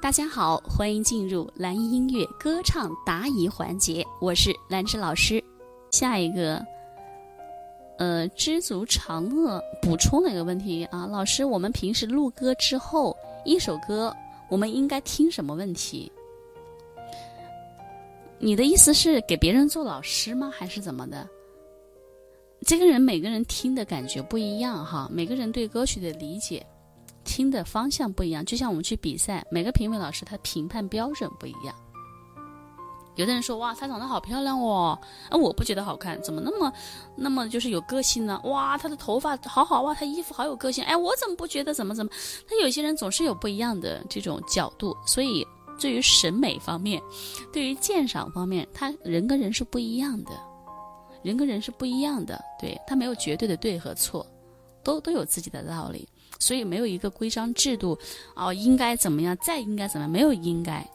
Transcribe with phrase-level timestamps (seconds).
[0.00, 5.42] 大家好，欢迎进入蓝音音乐歌唱答疑环节，我是兰芝老师。
[5.90, 6.64] 下一个，
[7.98, 13.14] 呃，知足常乐补充了一个问题啊，老师，我们平时录歌之后，
[13.44, 14.14] 一首歌
[14.48, 16.10] 我们应该听什么问题？
[18.38, 20.48] 你的意思是给别人做老师吗？
[20.54, 21.28] 还是怎么的？
[22.64, 26.64] 这个人每个人听的感觉不一样哈，每个人对歌曲的理解。
[27.28, 31.74] 听的方向不一样，就像我们去比赛，每个评委老师他评判标准不一样。
[33.16, 36.72] 有的人说哇，她长得好漂亮哦，啊，我不觉得好看，怎么那么
[37.16, 38.40] 那么就是有个性呢？
[38.44, 42.10] 哇，她的头发好好哇，她衣服好有个性，哎，我怎么不觉得怎么怎么？
[42.48, 45.46] 他有些人总是有不一样的这种角度，所以
[45.78, 47.02] 对于审美方面，
[47.52, 50.30] 对于鉴赏方面，他人跟人是不一样的，
[51.22, 54.24] 人跟人是不一样的，对他没有绝对的对和错，
[54.88, 56.08] 都都有自己的道理。
[56.38, 57.98] 所以没有一个规章制度，
[58.34, 60.88] 哦，应该怎么样，再应该怎么样，没有应该，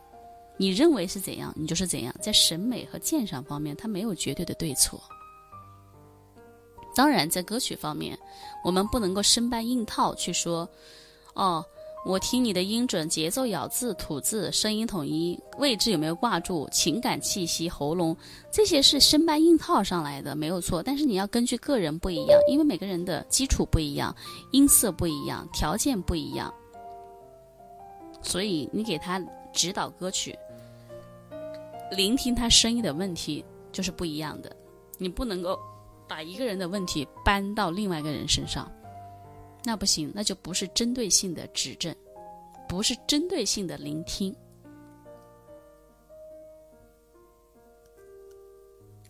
[0.58, 2.12] 你认为是怎样，你就是怎样。
[2.20, 5.00] 在审美和鉴赏方面，它没有绝对的对错。
[6.96, 8.18] 当然，在歌曲方面，
[8.64, 10.68] 我们不能够生搬硬套去说，
[11.36, 11.64] 哦。
[12.06, 18.16] 我听你的音准、节奏、咬字、吐字、声音统一、位置有没有挂住、情感气息、喉咙，
[18.52, 20.84] 这些是生搬硬套上来的，没有错。
[20.84, 24.14] 但是你要根据个人不一样，因为每个人的基础不一样，
[24.52, 26.54] 音色不一样，条件不一样，
[28.22, 29.18] 所以你给他
[29.54, 30.38] 指导歌曲，
[31.90, 34.54] 聆听他声音的问题就是不一样的。
[34.98, 35.58] 你不能够
[36.06, 38.70] 把一个人的问题搬到另外一个人身上。
[39.66, 41.96] 那不行，那就不是针对性的指正，
[42.68, 44.36] 不是针对性的聆听。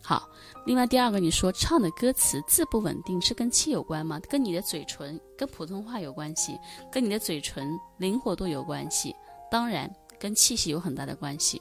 [0.00, 0.28] 好，
[0.66, 4.20] 另外第二个，你说唱的歌词字不稳定是跟气有关吗？
[4.28, 6.56] 跟你的嘴唇，跟普通话有关系，
[6.92, 9.16] 跟你的嘴唇灵活度有关系，
[9.50, 11.60] 当然跟气息有很大的关系。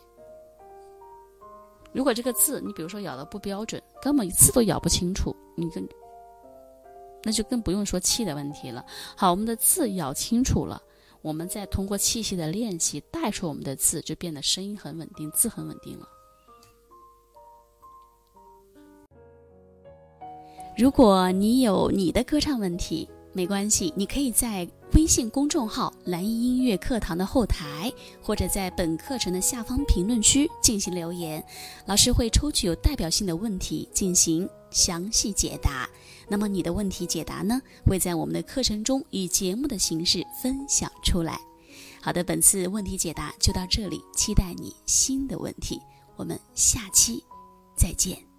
[1.93, 5.87] 如果这个字你比如说咬的不标准，根本一次都咬不清楚，你跟。
[7.23, 8.85] 那就更不用说气的问题了。
[9.15, 10.81] 好，我们的字咬清楚了，
[11.21, 16.07] 我们再通过气息的练习带出我们的字，就变得声音很稳定，字很稳定了。
[20.77, 31.43] 如果你有你的歌唱问题，没关系，你可以在微信公众号“蓝音音乐课堂”的后台，或者在本课程的下方评论区进行留言，
[31.85, 35.87] 老师会抽取有代表性的问题进行详细解答。
[36.27, 41.39] 那么你的问题解答呢，会在我们的课程中以节目的形式分享出来。
[42.01, 45.79] 好的，本次问题解答就到这里，期待你新的问题，
[46.15, 47.23] 我们下期
[47.77, 48.32] 再见。